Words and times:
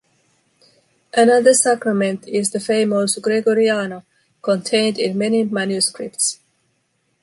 Another 1.13 1.53
sacrament 1.53 2.27
is 2.27 2.49
the 2.49 2.59
famous 2.59 3.19
“Gregoriano”, 3.19 4.03
contained 4.41 4.97
in 4.97 5.15
many 5.15 5.43
manuscripts. 5.43 6.39